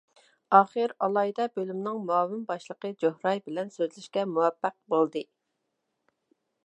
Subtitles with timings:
[0.59, 5.25] ئاخىر ئالاھىدە بۆلۈمنىڭ مۇئاۋىن باشلىقى جوھراي بىلەن سۆزلىشىشكە مۇۋەپپەق بولدى.